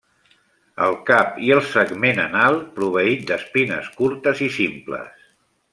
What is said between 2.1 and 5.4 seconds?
anal proveït d'espines curtes i simples.